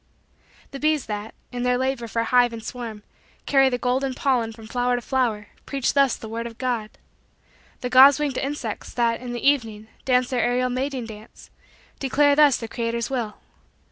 The 0.71 0.79
bees, 0.79 1.05
that, 1.05 1.35
in 1.51 1.61
their 1.61 1.77
labor 1.77 2.07
for 2.07 2.23
hive 2.23 2.53
and 2.53 2.63
swarm, 2.63 3.03
carry 3.45 3.69
the 3.69 3.77
golden 3.77 4.15
pollen 4.15 4.51
from 4.51 4.65
flower 4.65 4.95
to 4.95 5.01
flower, 5.03 5.49
preach 5.67 5.93
thus 5.93 6.15
the 6.15 6.27
word 6.27 6.47
of 6.47 6.57
God. 6.57 6.89
The 7.81 7.89
gauze 7.91 8.17
winged 8.19 8.39
insects, 8.39 8.91
that, 8.95 9.21
in 9.21 9.31
the 9.31 9.47
evening, 9.47 9.89
dance 10.03 10.31
their 10.31 10.41
aerial 10.41 10.71
mating 10.71 11.05
dance, 11.05 11.51
declare 11.99 12.35
thus 12.35 12.57
the 12.57 12.67
Creator's 12.67 13.11
will. 13.11 13.35